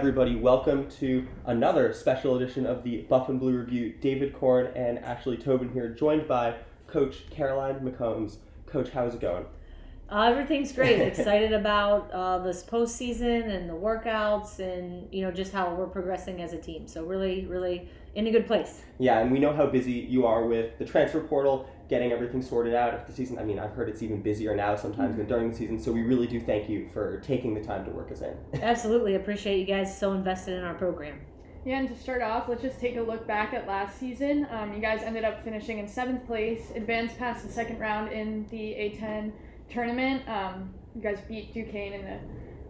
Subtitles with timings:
[0.00, 3.92] everybody, welcome to another special edition of the Buff and Blue Review.
[4.00, 6.54] David Korn and Ashleigh Tobin here, joined by
[6.86, 8.38] Coach Caroline McCombs.
[8.64, 9.44] Coach, how's it going?
[10.10, 10.98] Uh, everything's great.
[11.02, 16.40] Excited about uh, this postseason and the workouts, and you know just how we're progressing
[16.40, 16.88] as a team.
[16.88, 18.80] So really, really in a good place.
[18.98, 22.72] Yeah, and we know how busy you are with the transfer portal, getting everything sorted
[22.72, 22.94] out.
[22.94, 25.18] If the season, I mean, I've heard it's even busier now sometimes mm-hmm.
[25.18, 25.78] than during the season.
[25.78, 28.36] So we really do thank you for taking the time to work us in.
[28.62, 31.20] Absolutely, appreciate you guys so invested in our program.
[31.66, 34.46] Yeah, and to start off, let's just take a look back at last season.
[34.50, 38.46] Um, you guys ended up finishing in seventh place, advanced past the second round in
[38.48, 39.32] the A10
[39.68, 40.26] tournament.
[40.26, 42.20] Um, you guys beat Duquesne in a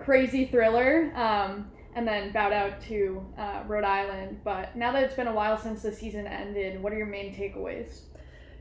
[0.00, 4.40] crazy thriller, um, and then bowed out to uh, Rhode Island.
[4.42, 7.32] But now that it's been a while since the season ended, what are your main
[7.32, 8.00] takeaways?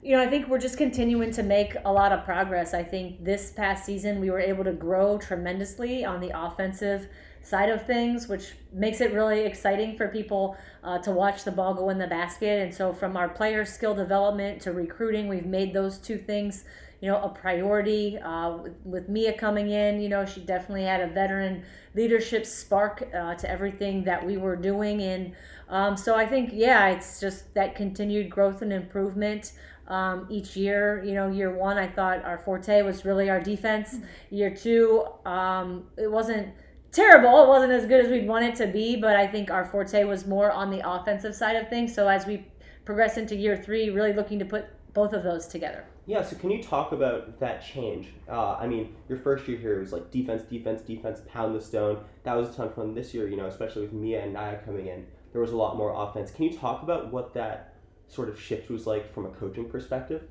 [0.01, 2.73] You know, I think we're just continuing to make a lot of progress.
[2.73, 7.09] I think this past season we were able to grow tremendously on the offensive
[7.41, 10.55] side of things, which makes it really exciting for people
[10.85, 12.61] uh, to watch the ball go in the basket.
[12.61, 16.63] And so, from our player skill development to recruiting, we've made those two things
[17.01, 18.17] you know, a priority.
[18.17, 21.63] Uh, with, with, Mia coming in, you know, she definitely had a veteran
[21.95, 25.01] leadership spark uh, to everything that we were doing.
[25.01, 25.33] And
[25.69, 29.53] um, so I think, yeah, it's just that continued growth and improvement.
[29.89, 33.95] Um, each year, you know, year one, I thought our forte was really our defense.
[33.95, 34.35] Mm-hmm.
[34.35, 36.53] Year two, um, it wasn't
[36.91, 37.43] terrible.
[37.43, 40.03] It wasn't as good as we'd want it to be, but I think our forte
[40.03, 41.93] was more on the offensive side of things.
[41.93, 42.45] So as we
[42.85, 45.85] progress into year three, really looking to put both of those together.
[46.05, 48.07] Yeah, so can you talk about that change?
[48.27, 51.99] Uh, I mean, your first year here was like defense, defense, defense, pound the stone.
[52.23, 54.57] That was a ton of fun this year, you know, especially with Mia and Naya
[54.65, 55.05] coming in.
[55.31, 56.31] There was a lot more offense.
[56.31, 57.68] Can you talk about what that
[58.09, 60.23] sort of shift was like from a coaching perspective?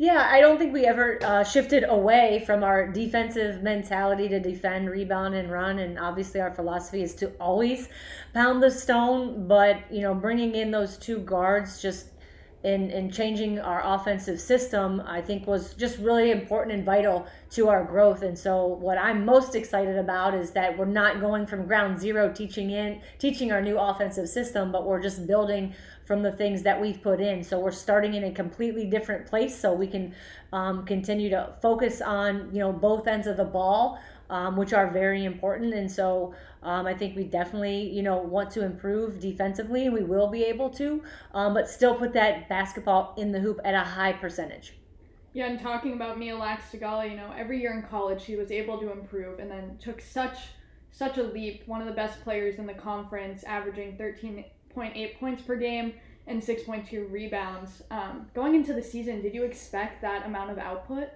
[0.00, 4.88] Yeah, I don't think we ever uh, shifted away from our defensive mentality to defend,
[4.88, 5.80] rebound, and run.
[5.80, 7.88] And obviously, our philosophy is to always
[8.32, 9.48] pound the stone.
[9.48, 12.06] But you know, bringing in those two guards just
[12.64, 17.68] in, in changing our offensive system, I think was just really important and vital to
[17.68, 18.22] our growth.
[18.22, 22.32] And so what I'm most excited about is that we're not going from ground zero
[22.32, 25.72] teaching in teaching our new offensive system, but we're just building
[26.04, 27.44] from the things that we've put in.
[27.44, 30.14] So we're starting in a completely different place so we can
[30.52, 34.00] um, continue to focus on, you know, both ends of the ball
[34.30, 35.74] um, which are very important.
[35.74, 40.02] And so um, I think we definitely, you know, want to improve defensively, and we
[40.02, 41.02] will be able to,
[41.34, 44.74] um, but still put that basketball in the hoop at a high percentage.
[45.34, 48.78] Yeah, and talking about Mia Lakstigala, you know, every year in college she was able
[48.78, 50.38] to improve, and then took such
[50.90, 51.62] such a leap.
[51.66, 55.94] One of the best players in the conference, averaging 13.8 points per game
[56.26, 57.82] and 6.2 rebounds.
[57.90, 61.08] Um, going into the season, did you expect that amount of output?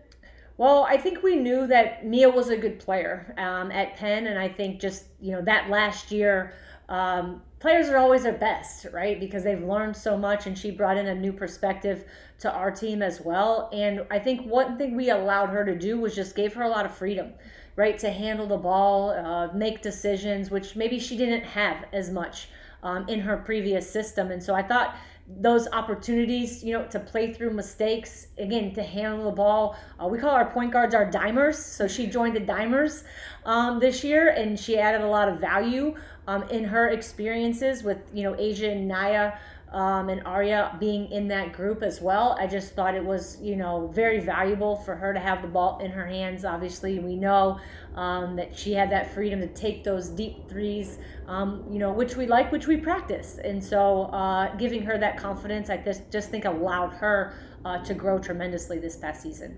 [0.58, 4.38] Well, I think we knew that Mia was a good player um, at Penn, and
[4.38, 6.52] I think just you know that last year,
[6.88, 9.18] um, players are always their best, right?
[9.18, 12.04] Because they've learned so much, and she brought in a new perspective
[12.40, 13.70] to our team as well.
[13.72, 16.68] And I think one thing we allowed her to do was just gave her a
[16.68, 17.32] lot of freedom,
[17.76, 22.48] right, to handle the ball, uh, make decisions, which maybe she didn't have as much
[22.82, 24.30] um, in her previous system.
[24.30, 24.96] And so I thought
[25.40, 29.76] those opportunities, you know, to play through mistakes, again, to handle the ball.
[30.00, 31.54] Uh, we call our point guards our dimers.
[31.54, 33.04] So she joined the dimers
[33.44, 35.94] um, this year, and she added a lot of value
[36.26, 39.32] um, in her experiences with, you know, Asia and Naya
[39.72, 42.36] um, and Arya being in that group as well.
[42.38, 45.78] I just thought it was, you know, very valuable for her to have the ball
[45.78, 46.44] in her hands.
[46.44, 47.58] Obviously, we know
[47.94, 52.16] um, that she had that freedom to take those deep threes, um, you know, which
[52.16, 53.38] we like, which we practice.
[53.42, 57.34] And so uh, giving her that confidence, I just, just think allowed her
[57.64, 59.56] uh, to grow tremendously this past season.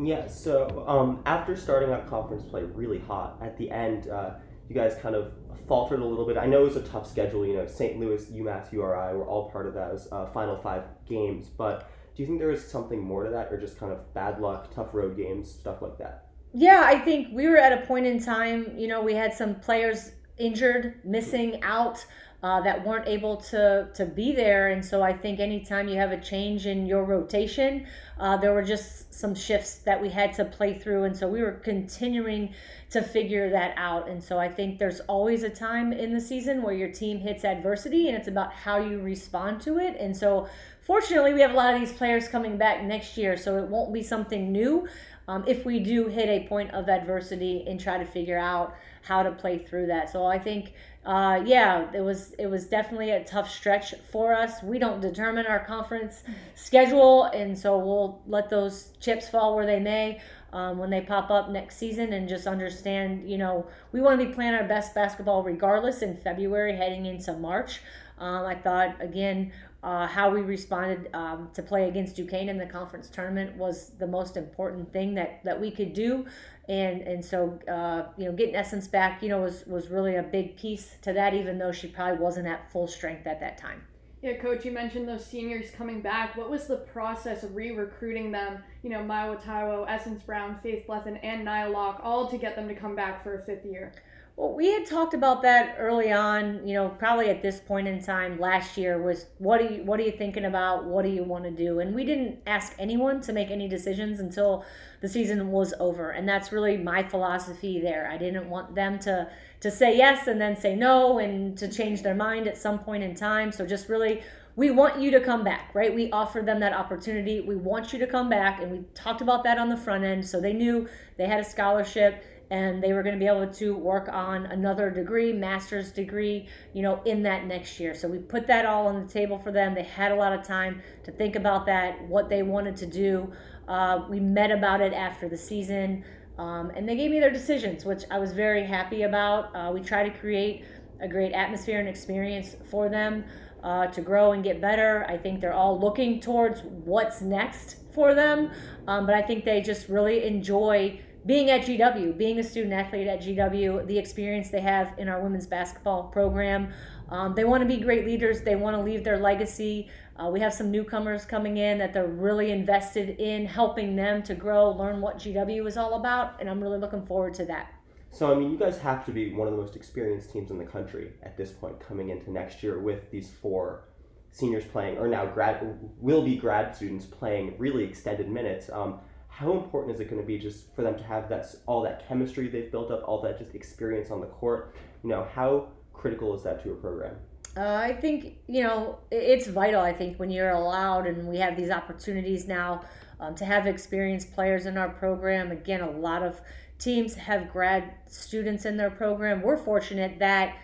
[0.00, 4.30] Yeah, so um, after starting out conference play really hot, at the end, uh,
[4.68, 5.32] you guys kind of
[5.66, 6.36] faltered a little bit.
[6.36, 7.46] I know it was a tough schedule.
[7.46, 7.98] You know, St.
[7.98, 11.46] Louis, UMass, URI were all part of those uh, final five games.
[11.46, 14.40] But do you think there was something more to that, or just kind of bad
[14.40, 16.26] luck, tough road games, stuff like that?
[16.52, 18.74] Yeah, I think we were at a point in time.
[18.76, 20.12] You know, we had some players
[20.46, 22.04] injured, missing out.
[22.44, 24.72] Uh, that weren't able to to be there.
[24.72, 27.86] And so I think anytime you have a change in your rotation,
[28.18, 31.04] uh, there were just some shifts that we had to play through.
[31.04, 32.52] And so we were continuing
[32.90, 34.08] to figure that out.
[34.08, 37.44] And so I think there's always a time in the season where your team hits
[37.44, 39.96] adversity, and it's about how you respond to it.
[40.00, 40.48] And so
[40.80, 43.92] fortunately, we have a lot of these players coming back next year, so it won't
[43.94, 44.88] be something new.
[45.32, 49.22] Um, if we do hit a point of adversity and try to figure out how
[49.22, 50.10] to play through that.
[50.10, 50.64] So I think
[51.04, 54.62] uh, yeah, it was it was definitely a tough stretch for us.
[54.62, 56.22] We don't determine our conference
[56.54, 60.20] schedule, and so we'll let those chips fall where they may.
[60.52, 64.26] um, when they pop up next season and just understand, you know, we want to
[64.26, 67.80] be playing our best basketball regardless in February heading into March.
[68.18, 69.52] Um, I thought, again,
[69.82, 74.06] uh, how we responded um, to play against Duquesne in the conference tournament was the
[74.06, 76.24] most important thing that, that we could do.
[76.68, 80.22] And, and so, uh, you know, getting Essence back, you know, was, was really a
[80.22, 83.82] big piece to that, even though she probably wasn't at full strength at that time.
[84.22, 86.36] Yeah, coach, you mentioned those seniors coming back.
[86.36, 88.62] What was the process of re-recruiting them?
[88.84, 92.68] You know, Mayowa Taiwo, Essence Brown, Faith Blethen, and Nia Locke, all to get them
[92.68, 93.92] to come back for a fifth year.
[94.34, 96.66] Well, we had talked about that early on.
[96.66, 100.00] You know, probably at this point in time last year was what are you what
[100.00, 100.84] are you thinking about?
[100.86, 101.80] What do you want to do?
[101.80, 104.64] And we didn't ask anyone to make any decisions until
[105.02, 108.08] the season was over, and that's really my philosophy there.
[108.10, 109.28] I didn't want them to
[109.60, 113.02] to say yes and then say no and to change their mind at some point
[113.02, 113.52] in time.
[113.52, 114.22] So just really
[114.56, 115.94] we want you to come back, right?
[115.94, 117.40] We offered them that opportunity.
[117.40, 120.26] We want you to come back, and we talked about that on the front end.
[120.26, 123.74] So they knew they had a scholarship and they were going to be able to
[123.74, 127.94] work on another degree, master's degree, you know, in that next year.
[127.94, 129.74] So we put that all on the table for them.
[129.74, 133.32] They had a lot of time to think about that, what they wanted to do.
[133.66, 136.04] Uh, we met about it after the season,
[136.36, 139.56] um, and they gave me their decisions, which I was very happy about.
[139.56, 140.62] Uh, we try to create
[141.00, 143.24] a great atmosphere and experience for them.
[143.62, 145.06] Uh, to grow and get better.
[145.08, 148.50] I think they're all looking towards what's next for them,
[148.88, 153.06] um, but I think they just really enjoy being at GW, being a student athlete
[153.06, 156.72] at GW, the experience they have in our women's basketball program.
[157.10, 158.40] Um, they want to be great leaders.
[158.42, 159.88] They want to leave their legacy.
[160.16, 164.34] Uh, we have some newcomers coming in that they're really invested in helping them to
[164.34, 167.72] grow, learn what GW is all about, and I'm really looking forward to that.
[168.10, 170.58] So, I mean, you guys have to be one of the most experienced teams in
[170.58, 173.84] the country at this point coming into next year with these four
[174.32, 178.70] seniors playing, or now grad will be grad students playing really extended minutes.
[178.70, 179.00] Um,
[179.32, 182.06] how important is it going to be just for them to have that all that
[182.06, 184.74] chemistry they've built up, all that just experience on the court?
[185.02, 187.16] You know, how critical is that to a program?
[187.56, 189.80] Uh, I think you know it's vital.
[189.80, 192.84] I think when you're allowed and we have these opportunities now
[193.20, 195.50] um, to have experienced players in our program.
[195.50, 196.40] Again, a lot of
[196.78, 199.40] teams have grad students in their program.
[199.40, 200.56] We're fortunate that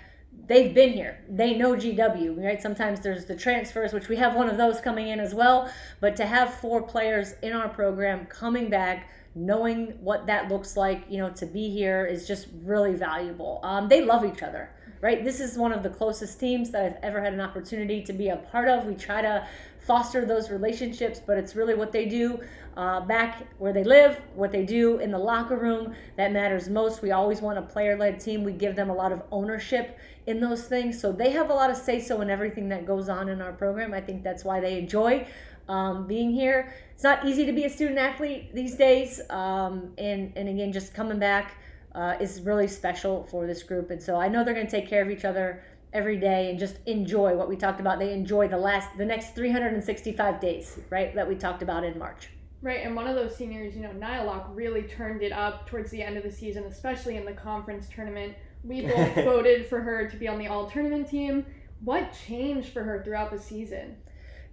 [0.48, 1.18] they've been here.
[1.28, 2.60] They know GW, right?
[2.60, 5.70] Sometimes there's the transfers, which we have one of those coming in as well.
[6.00, 11.04] But to have four players in our program coming back, knowing what that looks like,
[11.08, 13.60] you know, to be here is just really valuable.
[13.62, 14.70] Um, they love each other,
[15.00, 15.22] right?
[15.22, 18.30] This is one of the closest teams that I've ever had an opportunity to be
[18.30, 18.86] a part of.
[18.86, 19.46] We try to
[19.78, 22.40] foster those relationships, but it's really what they do
[22.78, 27.02] uh, back where they live, what they do in the locker room that matters most.
[27.02, 28.44] We always want a player led team.
[28.44, 29.98] We give them a lot of ownership
[30.28, 30.98] in those things.
[30.98, 33.52] So they have a lot of say so in everything that goes on in our
[33.52, 33.92] program.
[33.92, 35.26] I think that's why they enjoy
[35.68, 36.72] um, being here.
[36.94, 39.20] It's not easy to be a student athlete these days.
[39.28, 41.56] Um, and, and again, just coming back
[41.96, 43.90] uh, is really special for this group.
[43.90, 46.60] And so I know they're going to take care of each other every day and
[46.60, 47.98] just enjoy what we talked about.
[47.98, 52.28] They enjoy the last, the next 365 days, right, that we talked about in March.
[52.60, 55.90] Right, and one of those seniors, you know, Nia Locke really turned it up towards
[55.90, 58.34] the end of the season, especially in the conference tournament.
[58.64, 61.46] We both voted for her to be on the all tournament team.
[61.84, 63.96] What changed for her throughout the season?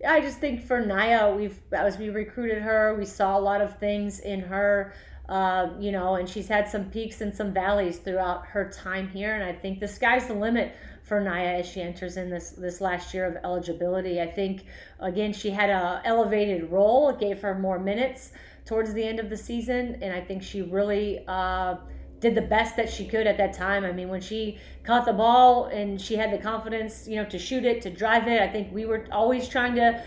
[0.07, 3.79] I just think for Nia, we've as we recruited her, we saw a lot of
[3.79, 4.93] things in her,
[5.29, 9.33] uh, you know, and she's had some peaks and some valleys throughout her time here.
[9.33, 12.81] And I think the sky's the limit for Nia as she enters in this this
[12.81, 14.21] last year of eligibility.
[14.21, 14.65] I think
[14.99, 17.09] again she had a elevated role.
[17.09, 18.31] It gave her more minutes
[18.65, 21.23] towards the end of the season, and I think she really.
[21.27, 21.77] Uh,
[22.21, 23.83] did the best that she could at that time.
[23.83, 27.37] I mean, when she caught the ball and she had the confidence, you know, to
[27.37, 30.01] shoot it, to drive it, I think we were always trying to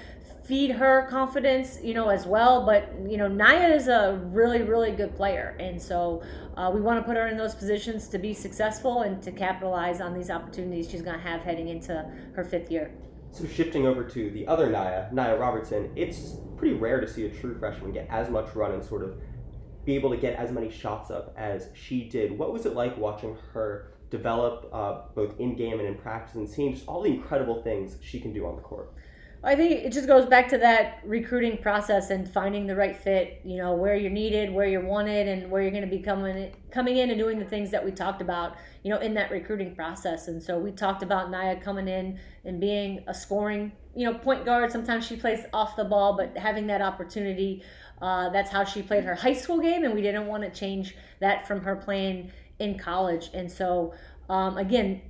[0.48, 2.64] feed her confidence, you know, as well.
[2.64, 6.22] But you know, Nia is a really, really good player, and so
[6.56, 10.00] uh, we want to put her in those positions to be successful and to capitalize
[10.00, 12.90] on these opportunities she's going to have heading into her fifth year.
[13.30, 17.28] So shifting over to the other Nia, Nia Robertson, it's pretty rare to see a
[17.28, 19.20] true freshman get as much run and sort of
[19.84, 22.36] be able to get as many shots up as she did.
[22.36, 26.48] What was it like watching her develop uh, both in game and in practice and
[26.48, 28.92] seeing just all the incredible things she can do on the court?
[29.42, 33.40] I think it just goes back to that recruiting process and finding the right fit.
[33.44, 36.52] You know where you're needed, where you're wanted, and where you're going to be coming
[36.72, 38.56] coming in and doing the things that we talked about.
[38.82, 42.60] You know in that recruiting process, and so we talked about Nia coming in and
[42.60, 44.72] being a scoring, you know, point guard.
[44.72, 47.62] Sometimes she plays off the ball, but having that opportunity.
[48.00, 50.96] Uh, that's how she played her high school game, and we didn't want to change
[51.18, 52.30] that from her playing
[52.60, 53.28] in college.
[53.34, 53.92] And so,
[54.28, 55.02] um, again,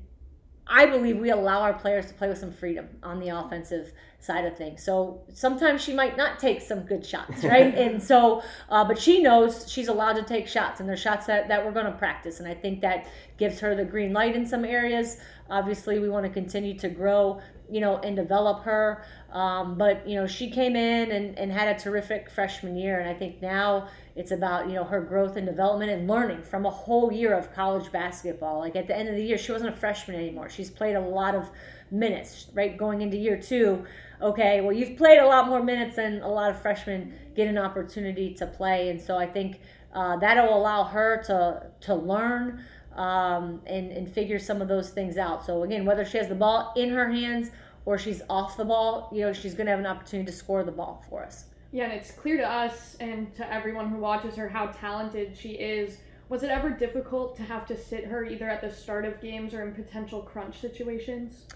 [0.66, 4.44] I believe we allow our players to play with some freedom on the offensive side
[4.44, 4.82] of things.
[4.82, 7.74] So sometimes she might not take some good shots, right?
[7.74, 11.48] and so, uh, but she knows she's allowed to take shots, and they're shots that,
[11.48, 12.40] that we're going to practice.
[12.40, 13.06] And I think that
[13.36, 15.18] gives her the green light in some areas.
[15.48, 19.04] Obviously, we want to continue to grow, you know, and develop her.
[19.32, 22.98] Um, but, you know, she came in and, and had a terrific freshman year.
[22.98, 26.66] And I think now it's about, you know, her growth and development and learning from
[26.66, 28.58] a whole year of college basketball.
[28.58, 30.50] Like at the end of the year, she wasn't a freshman anymore.
[30.50, 31.48] She's played a lot of
[31.90, 32.76] minutes, right?
[32.76, 33.86] Going into year two
[34.20, 37.58] okay, well, you've played a lot more minutes than a lot of freshmen get an
[37.58, 38.90] opportunity to play.
[38.90, 39.60] And so I think
[39.94, 45.16] uh, that'll allow her to, to learn um, and, and figure some of those things
[45.16, 45.46] out.
[45.46, 47.50] So, again, whether she has the ball in her hands
[47.84, 50.64] or she's off the ball, you know, she's going to have an opportunity to score
[50.64, 51.44] the ball for us.
[51.70, 55.50] Yeah, and it's clear to us and to everyone who watches her how talented she
[55.50, 55.98] is.
[56.28, 59.54] Was it ever difficult to have to sit her either at the start of games
[59.54, 61.46] or in potential crunch situations?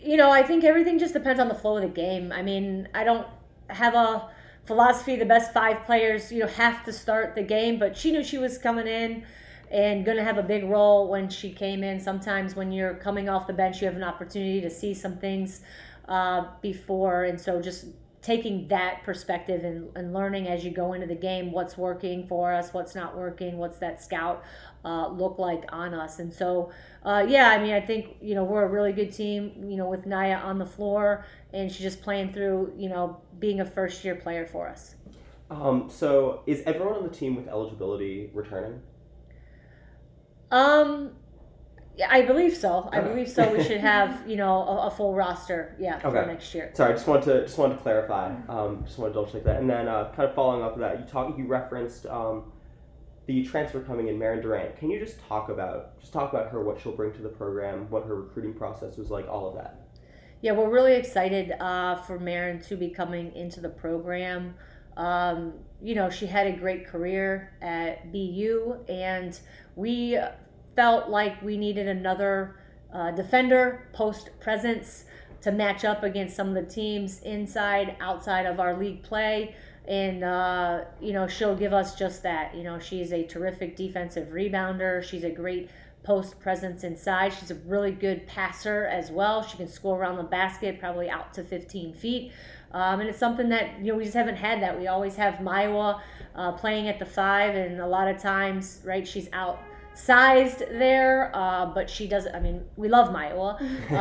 [0.00, 2.32] You know, I think everything just depends on the flow of the game.
[2.32, 3.26] I mean, I don't
[3.68, 4.28] have a
[4.64, 8.22] philosophy the best five players, you know, have to start the game, but she knew
[8.22, 9.24] she was coming in
[9.70, 11.98] and going to have a big role when she came in.
[11.98, 15.62] Sometimes when you're coming off the bench, you have an opportunity to see some things
[16.08, 17.24] uh, before.
[17.24, 17.86] And so just
[18.22, 22.52] taking that perspective and, and learning as you go into the game what's working for
[22.52, 24.44] us, what's not working, what's that scout
[24.84, 26.20] uh, look like on us.
[26.20, 26.70] And so,
[27.04, 29.88] uh, yeah, I mean, I think, you know, we're a really good team, you know,
[29.88, 34.04] with Naya on the floor, and she's just playing through, you know, being a first
[34.04, 34.94] year player for us.
[35.50, 38.80] Um, so, is everyone on the team with eligibility returning?
[40.50, 41.12] Um,
[42.10, 42.88] I believe so.
[42.92, 43.52] I believe so.
[43.52, 46.26] We should have you know a, a full roster, yeah, for Okay.
[46.26, 46.70] next year.
[46.74, 48.34] Sorry, I just wanted to just wanted to clarify.
[48.48, 50.80] Um, just wanted to double check that, and then uh, kind of following up with
[50.80, 52.52] that, you talk you referenced um,
[53.26, 54.76] the transfer coming in, Marin Durant.
[54.78, 57.88] Can you just talk about just talk about her, what she'll bring to the program,
[57.90, 59.80] what her recruiting process was like, all of that.
[60.40, 64.56] Yeah, we're really excited uh, for Marin to be coming into the program.
[64.96, 69.38] Um, you know, she had a great career at BU, and
[69.76, 70.18] we
[70.74, 72.56] felt like we needed another
[72.92, 75.04] uh, defender, post presence
[75.42, 79.54] to match up against some of the teams inside, outside of our league play.
[79.88, 82.54] And, uh, you know, she'll give us just that.
[82.54, 85.02] You know, she's a terrific defensive rebounder.
[85.02, 85.68] She's a great
[86.04, 87.32] post presence inside.
[87.32, 89.42] She's a really good passer as well.
[89.42, 92.32] She can score around the basket, probably out to 15 feet.
[92.72, 94.78] Um, and it's something that you know we just haven't had that.
[94.78, 96.00] We always have Mayowa
[96.34, 99.28] uh, playing at the five, and a lot of times, right, she's
[99.92, 102.34] outsized there, uh, but she doesn't.
[102.34, 103.94] I mean, we love Mayowa, uh,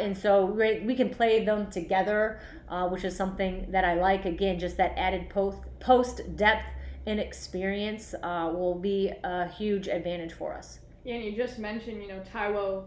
[0.00, 4.24] and so we, we can play them together, uh, which is something that I like.
[4.24, 6.70] Again, just that added post post depth
[7.06, 10.80] and experience uh, will be a huge advantage for us.
[11.04, 12.84] Yeah, and you just mentioned, you know, Taiwo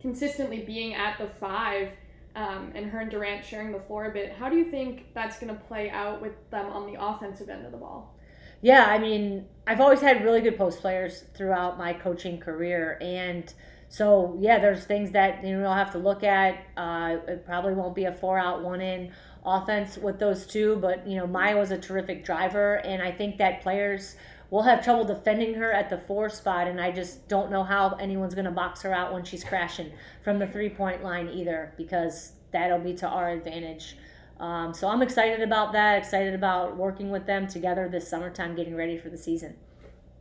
[0.00, 1.88] consistently being at the five
[2.34, 4.32] um, and her and Durant sharing the floor a bit.
[4.32, 7.64] How do you think that's going to play out with them on the offensive end
[7.64, 8.14] of the ball?
[8.62, 13.52] Yeah, I mean, I've always had really good post players throughout my coaching career, and
[13.88, 16.64] so yeah, there's things that you know I'll have to look at.
[16.76, 19.12] Uh, it probably won't be a four out, one in
[19.44, 23.38] offense with those two, but you know Maya was a terrific driver, and I think
[23.38, 24.14] that players
[24.50, 27.96] will have trouble defending her at the four spot, and I just don't know how
[27.96, 29.90] anyone's going to box her out when she's crashing
[30.22, 33.96] from the three point line either, because that'll be to our advantage.
[34.42, 35.98] Um, so I'm excited about that.
[35.98, 39.56] Excited about working with them together this summertime, getting ready for the season.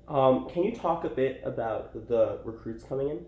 [0.07, 3.25] Um, can you talk a bit about the recruits coming in,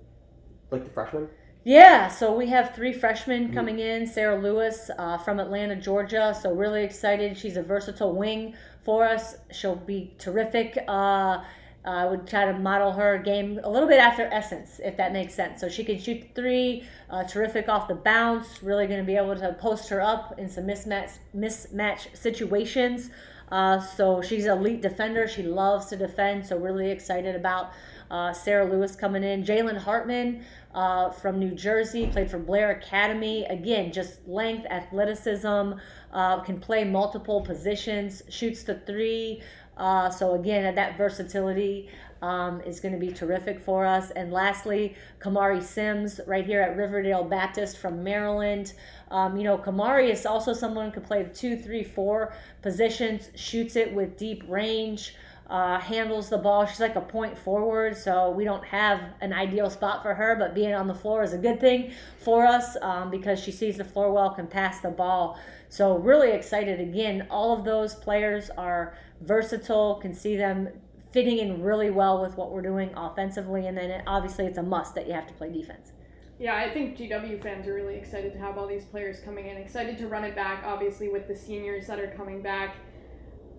[0.69, 1.29] like the freshmen?
[1.63, 4.05] Yeah, so we have three freshmen coming in.
[4.05, 6.37] Sarah Lewis uh, from Atlanta, Georgia.
[6.39, 7.37] So really excited.
[7.37, 9.37] She's a versatile wing for us.
[9.51, 10.77] She'll be terrific.
[10.87, 11.43] Uh,
[11.85, 15.33] I would try to model her game a little bit after Essence, if that makes
[15.33, 15.59] sense.
[15.59, 18.63] So she can shoot three, uh, terrific off the bounce.
[18.63, 23.09] Really going to be able to post her up in some mismatch mismatch situations.
[23.51, 25.27] Uh, so she's an elite defender.
[25.27, 26.45] She loves to defend.
[26.45, 27.71] So really excited about
[28.09, 29.43] uh, Sarah Lewis coming in.
[29.43, 33.45] Jalen Hartman uh, from New Jersey played for Blair Academy.
[33.45, 35.73] Again, just length, athleticism,
[36.11, 39.41] uh, can play multiple positions, shoots the three.
[39.77, 41.89] Uh, so again, that versatility
[42.23, 44.09] um, is going to be terrific for us.
[44.11, 48.73] And lastly, Kamari Sims, right here at Riverdale Baptist from Maryland.
[49.11, 53.75] Um, you know, Kamari is also someone who can play two, three, four positions, shoots
[53.75, 55.15] it with deep range.
[55.49, 56.65] Uh, handles the ball.
[56.65, 60.55] She's like a point forward, so we don't have an ideal spot for her, but
[60.55, 63.83] being on the floor is a good thing for us um, because she sees the
[63.83, 65.37] floor well, can pass the ball.
[65.67, 66.79] So, really excited.
[66.79, 70.69] Again, all of those players are versatile, can see them
[71.11, 74.63] fitting in really well with what we're doing offensively, and then it, obviously it's a
[74.63, 75.91] must that you have to play defense.
[76.39, 79.57] Yeah, I think GW fans are really excited to have all these players coming in.
[79.57, 82.75] Excited to run it back, obviously, with the seniors that are coming back.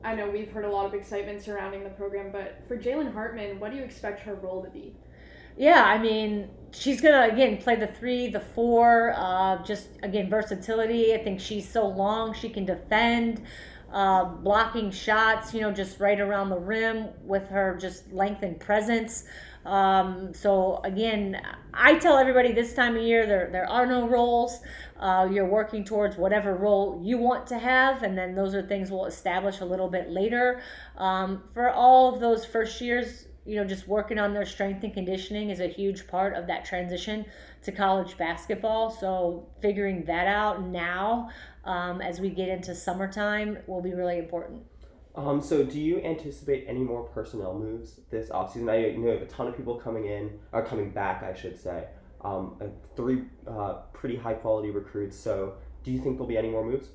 [0.03, 3.59] I know we've heard a lot of excitement surrounding the program, but for Jalen Hartman,
[3.59, 4.95] what do you expect her role to be?
[5.57, 9.15] Yeah, I mean, she's gonna again play the three, the four.
[9.17, 11.15] Uh, just again versatility.
[11.15, 13.43] I think she's so long she can defend,
[13.95, 15.55] uh, blocking shots.
[15.55, 19.25] You know, just right around the rim with her just length and presence.
[19.65, 21.41] Um, so again,
[21.73, 24.59] I tell everybody this time of year there there are no roles.
[24.99, 28.91] Uh, you're working towards whatever role you want to have, and then those are things
[28.91, 30.61] we'll establish a little bit later.
[30.99, 34.93] Um, for all of those first years, you know, just working on their strength and
[34.93, 37.27] conditioning is a huge part of that transition
[37.63, 38.91] to college basketball.
[38.91, 41.31] So figuring that out now
[41.65, 44.63] um, as we get into summertime will be really important.
[45.17, 48.71] Um, so do you anticipate any more personnel moves this offseason?
[48.71, 51.59] I know you have a ton of people coming in, or coming back, I should
[51.59, 51.85] say.
[52.23, 52.59] Um,
[52.97, 55.17] three uh, pretty high quality recruits.
[55.17, 55.55] So
[55.85, 56.89] do you think there'll be any more moves?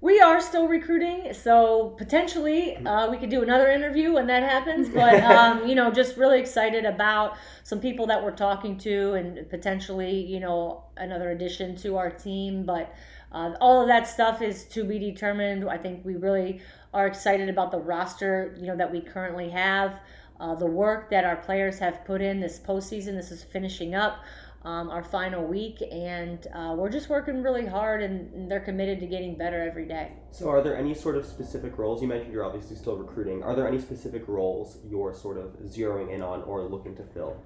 [0.00, 4.88] We are still recruiting, so potentially uh, we could do another interview when that happens.
[4.88, 9.48] But um, you know, just really excited about some people that we're talking to, and
[9.48, 12.64] potentially you know another addition to our team.
[12.64, 12.94] But
[13.32, 15.68] uh, all of that stuff is to be determined.
[15.68, 16.60] I think we really
[16.92, 19.98] are excited about the roster you know that we currently have.
[20.38, 23.16] Uh, the work that our players have put in this postseason.
[23.16, 24.22] This is finishing up
[24.66, 29.06] um, our final week, and uh, we're just working really hard, and they're committed to
[29.06, 30.10] getting better every day.
[30.32, 32.02] So, are there any sort of specific roles?
[32.02, 33.44] You mentioned you're obviously still recruiting.
[33.44, 37.40] Are there any specific roles you're sort of zeroing in on or looking to fill?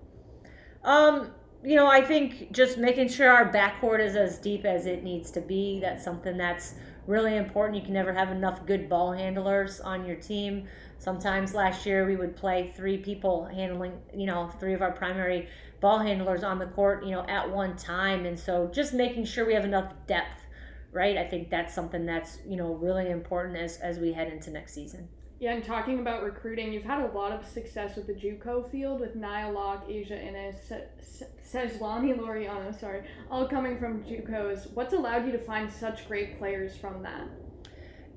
[0.82, 1.30] Um,
[1.62, 5.30] you know, I think just making sure our backcourt is as deep as it needs
[5.32, 5.78] to be.
[5.78, 6.74] That's something that's
[7.10, 7.76] really important.
[7.76, 10.68] You can never have enough good ball handlers on your team.
[10.98, 15.48] Sometimes last year we would play three people handling, you know, three of our primary
[15.80, 18.26] ball handlers on the court, you know, at one time.
[18.26, 20.46] And so just making sure we have enough depth,
[20.92, 21.16] right?
[21.16, 24.72] I think that's something that's, you know, really important as, as we head into next
[24.74, 25.08] season.
[25.40, 29.00] Yeah, and talking about recruiting, you've had a lot of success with the JUCO field
[29.00, 34.70] with Nia Locke, Asia Innes, Se- Sejlani Loriano, sorry, all coming from JUCOs.
[34.74, 37.26] What's allowed you to find such great players from that?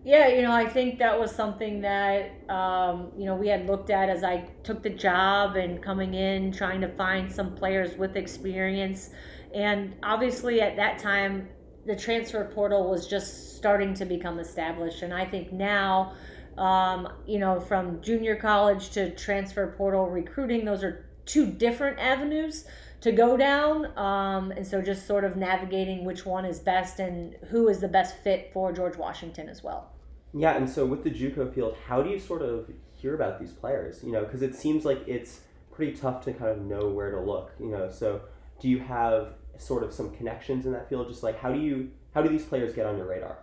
[0.04, 3.90] Yeah, you know, I think that was something that, um, you know, we had looked
[3.90, 8.18] at as I took the job and coming in, trying to find some players with
[8.18, 9.12] experience.
[9.56, 11.48] And obviously, at that time,
[11.86, 15.04] the transfer portal was just starting to become established.
[15.04, 16.16] And I think now,
[16.58, 22.66] um, you know, from junior college to transfer portal recruiting, those are two different avenues
[23.02, 23.98] to go down.
[23.98, 27.88] Um, and so just sort of navigating which one is best and who is the
[27.88, 29.92] best fit for George Washington as well.
[30.34, 33.52] Yeah, and so with the JUCO field, how do you sort of hear about these
[33.52, 34.04] players?
[34.04, 37.20] You know, because it seems like it's pretty tough to kind of know where to
[37.20, 37.52] look.
[37.60, 38.22] You know, so
[38.60, 41.08] do you have sort of some connections in that field?
[41.08, 43.38] Just like how do you how do these players get on your radar?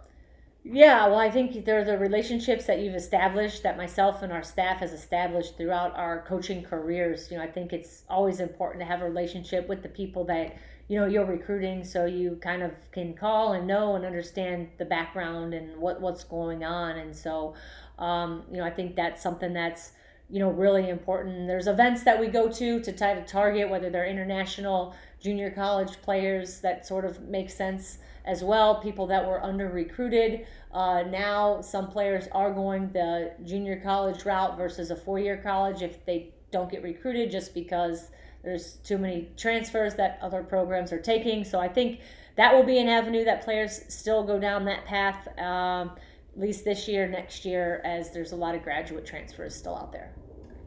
[0.63, 4.79] Yeah, well, I think they're the relationships that you've established, that myself and our staff
[4.81, 7.31] has established throughout our coaching careers.
[7.31, 10.57] You know, I think it's always important to have a relationship with the people that
[10.89, 14.85] you know you're recruiting so you kind of can call and know and understand the
[14.85, 16.99] background and what what's going on.
[16.99, 17.55] And so
[17.99, 19.93] um, you know i think that's something that's
[20.29, 21.47] you know really important.
[21.47, 26.03] There's events that we go to to try to target whether they're international junior college
[26.03, 31.61] players that sort of make sense as well people that were under recruited uh, now
[31.61, 36.71] some players are going the junior college route versus a four-year college if they don't
[36.71, 38.11] get recruited just because
[38.43, 41.45] there's too many transfers that other programs are taking.
[41.45, 42.01] So I think
[42.37, 45.93] that will be an avenue that players still go down that path, um,
[46.33, 49.93] at least this year, next year, as there's a lot of graduate transfers still out
[49.93, 50.13] there.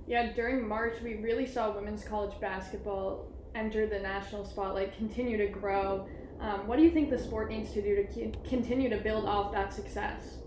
[0.08, 5.48] Yeah, during March, we really saw women's college basketball enter the national spotlight, continue to
[5.48, 6.08] grow.
[6.40, 9.52] Um, what do you think the sport needs to do to continue to build off
[9.54, 10.40] that success?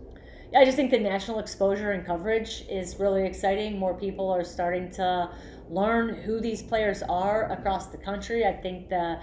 [0.54, 3.78] I just think the national exposure and coverage is really exciting.
[3.78, 5.30] More people are starting to
[5.68, 8.46] learn who these players are across the country.
[8.46, 9.18] I think the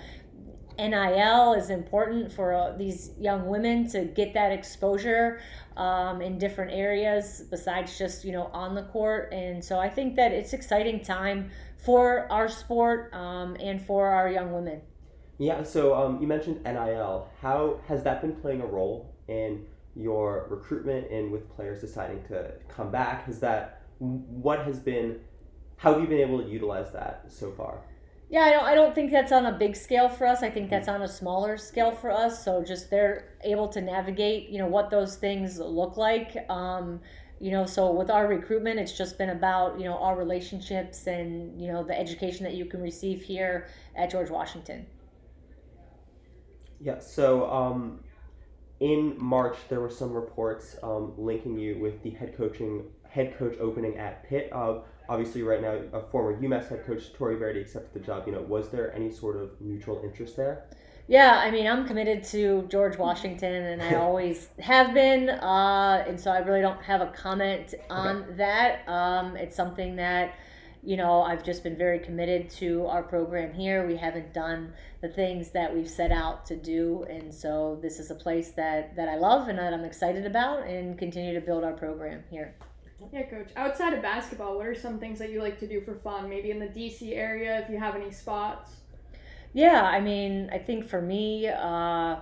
[0.78, 5.40] NIL is important for uh, these young women to get that exposure
[5.78, 10.16] um, in different areas besides just you know on the court, and so I think
[10.16, 14.82] that it's exciting time for our sport um, and for our young women.
[15.38, 15.64] Yeah.
[15.64, 17.30] So um, you mentioned NIL.
[17.42, 19.66] How has that been playing a role in
[19.96, 23.26] your recruitment and with players deciding to come back?
[23.26, 25.20] Has that what has been
[25.78, 27.82] how have you been able to utilize that so far?
[28.30, 30.42] Yeah, I don't, I don't think that's on a big scale for us.
[30.42, 32.44] I think that's on a smaller scale for us.
[32.44, 36.50] So just they're able to navigate, you know, what those things look like.
[36.50, 37.00] Um,
[37.40, 41.62] you know, so with our recruitment, it's just been about, you know, our relationships and,
[41.62, 44.88] you know, the education that you can receive here at George Washington.
[46.84, 47.00] Yeah.
[47.00, 48.02] So um,
[48.80, 53.56] in March, there were some reports um, linking you with the head coaching head coach
[53.60, 54.50] opening at Pitt.
[54.52, 58.24] Uh, obviously, right now, a former UMass head coach Tory Verdi accepted the job.
[58.28, 60.66] You know, was there any sort of mutual interest there?
[61.08, 66.20] Yeah, I mean, I'm committed to George Washington, and I always have been, uh, and
[66.20, 68.34] so I really don't have a comment on okay.
[68.36, 68.90] that.
[68.90, 70.36] Um, it's something that
[70.86, 73.88] you know, I've just been very committed to our program here.
[73.88, 78.12] We haven't done the things that we've set out to do, and so this is
[78.12, 81.64] a place that that I love and that I'm excited about, and continue to build
[81.64, 82.56] our program here.
[83.12, 83.50] Yeah, coach.
[83.56, 86.30] Outside of basketball, what are some things that you like to do for fun?
[86.30, 88.72] Maybe in the DC area, if you have any spots.
[89.54, 92.18] Yeah, I mean, I think for me, uh,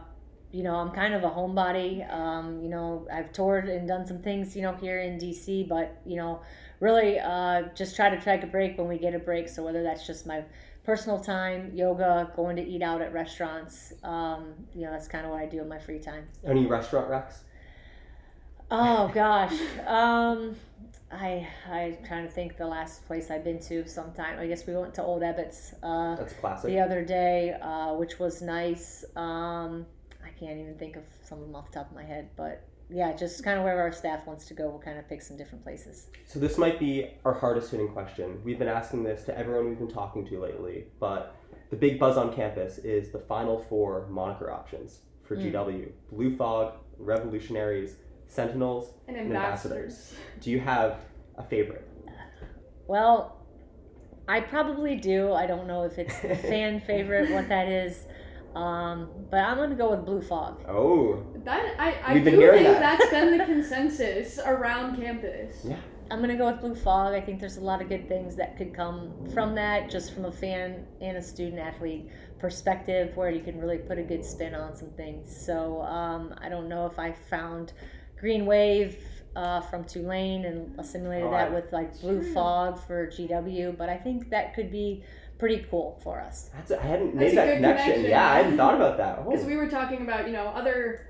[0.51, 2.11] you know, I'm kind of a homebody.
[2.13, 5.99] Um, you know, I've toured and done some things, you know, here in DC, but
[6.05, 6.41] you know
[6.81, 9.47] really uh, just try to take a break when we get a break.
[9.47, 10.43] So whether that's just my
[10.83, 15.31] personal time, yoga, going to eat out at restaurants, um, you know, that's kind of
[15.31, 16.27] what I do in my free time.
[16.43, 17.43] Any restaurant wrecks?
[18.69, 19.53] Oh gosh.
[19.85, 20.55] Um,
[21.11, 24.39] I I'm trying to think the last place I've been to sometime.
[24.39, 26.69] I guess we went to Old Ebbitt's uh, That's classic.
[26.71, 29.05] the other day, uh, which was nice.
[29.15, 29.85] Um,
[30.23, 32.63] I can't even think of some of them off the top of my head, but
[32.91, 35.37] yeah, just kind of wherever our staff wants to go, we'll kind of pick some
[35.37, 36.07] different places.
[36.25, 38.41] So this might be our hardest hitting question.
[38.43, 41.35] We've been asking this to everyone we've been talking to lately, but
[41.69, 45.51] the big buzz on campus is the final four moniker options for mm.
[45.51, 47.95] GW: Blue Fog, Revolutionaries,
[48.27, 49.73] Sentinels, and ambassadors.
[49.73, 50.13] ambassadors.
[50.41, 50.99] Do you have
[51.37, 51.87] a favorite?
[52.87, 53.37] Well,
[54.27, 55.33] I probably do.
[55.33, 58.05] I don't know if it's the fan favorite, what that is.
[58.55, 60.63] Um, but I'm gonna go with Blue Fog.
[60.67, 61.23] Oh.
[61.45, 62.79] That I, I do think that.
[62.79, 65.55] that's been the consensus around campus.
[65.63, 65.77] Yeah.
[66.11, 67.13] I'm gonna go with Blue Fog.
[67.13, 70.25] I think there's a lot of good things that could come from that, just from
[70.25, 72.09] a fan and a student athlete
[72.39, 75.33] perspective, where you can really put a good spin on some things.
[75.45, 77.71] So um, I don't know if I found
[78.19, 78.97] Green Wave
[79.35, 83.97] uh, from Tulane and assimilated oh, that with like Blue Fog for GW, but I
[83.97, 85.03] think that could be
[85.41, 86.51] pretty cool for us.
[86.53, 87.85] That's I hadn't made that connection.
[87.85, 88.11] connection.
[88.11, 89.25] Yeah, I hadn't thought about that.
[89.25, 89.47] Because oh.
[89.47, 91.07] we were talking about you know other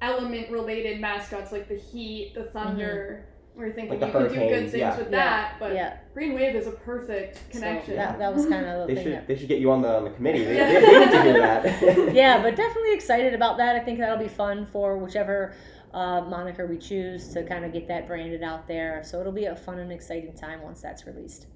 [0.00, 3.26] element related mascots like the Heat, the Thunder.
[3.26, 3.30] Mm-hmm.
[3.60, 4.96] We are thinking like you could do good things yeah.
[4.96, 5.16] with yeah.
[5.16, 5.98] that, but yeah.
[6.12, 7.94] Green Wave is a perfect connection.
[7.94, 9.28] So that, that was kind of the they should that...
[9.28, 10.44] they should get you on the on the committee.
[10.44, 12.14] They, they, they need to hear that.
[12.14, 13.74] yeah, but definitely excited about that.
[13.74, 15.54] I think that'll be fun for whichever
[15.92, 19.02] uh, moniker we choose to kind of get that branded out there.
[19.04, 21.46] So it'll be a fun and exciting time once that's released.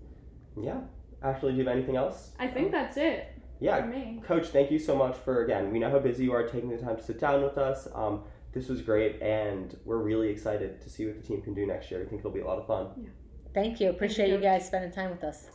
[0.60, 0.80] Yeah,
[1.22, 2.30] Ashleigh, do you have anything else?
[2.38, 3.32] I think that's it.
[3.60, 3.84] Yeah,
[4.24, 5.72] Coach, thank you so much for again.
[5.72, 7.88] We know how busy you are taking the time to sit down with us.
[7.92, 11.66] Um, this was great, and we're really excited to see what the team can do
[11.66, 12.02] next year.
[12.02, 12.88] I think it'll be a lot of fun.
[12.96, 13.08] Yeah.
[13.54, 13.90] Thank you.
[13.90, 15.48] Appreciate thank you, you guys spending time with us.